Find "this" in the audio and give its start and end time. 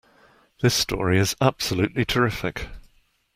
0.63-0.73